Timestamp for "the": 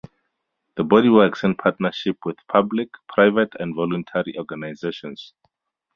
0.77-0.83